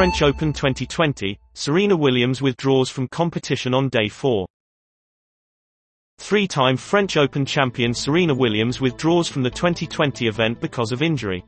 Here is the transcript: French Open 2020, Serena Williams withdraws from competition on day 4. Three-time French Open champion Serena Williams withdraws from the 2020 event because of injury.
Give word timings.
French 0.00 0.22
Open 0.22 0.50
2020, 0.50 1.38
Serena 1.52 1.94
Williams 1.94 2.40
withdraws 2.40 2.88
from 2.88 3.06
competition 3.08 3.74
on 3.74 3.90
day 3.90 4.08
4. 4.08 4.46
Three-time 6.16 6.78
French 6.78 7.18
Open 7.18 7.44
champion 7.44 7.92
Serena 7.92 8.34
Williams 8.34 8.80
withdraws 8.80 9.28
from 9.28 9.42
the 9.42 9.50
2020 9.50 10.26
event 10.26 10.58
because 10.58 10.90
of 10.90 11.02
injury. 11.02 11.44